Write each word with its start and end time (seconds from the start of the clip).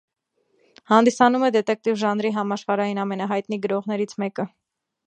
Հանդիսանում 0.91 1.45
է 1.49 1.51
դետեկտիվ 1.57 2.01
ժանրի 2.05 2.33
համաշխարհային 2.39 3.05
ամենահայտնի 3.07 3.63
գրողներից 3.69 4.23
մեկը։ 4.27 4.53